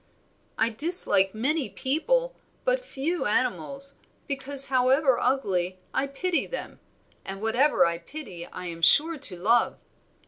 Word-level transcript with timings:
"I 0.57 0.71
dislike 0.71 1.35
many 1.35 1.69
people, 1.69 2.35
but 2.65 2.83
few 2.83 3.27
animals, 3.27 3.99
because 4.25 4.69
however 4.69 5.19
ugly 5.19 5.79
I 5.93 6.07
pity 6.07 6.47
them, 6.47 6.79
and 7.23 7.39
whatever 7.39 7.85
I 7.85 7.99
pity 7.99 8.47
I 8.47 8.65
am 8.65 8.81
sure 8.81 9.19
to 9.19 9.37
love. 9.37 9.77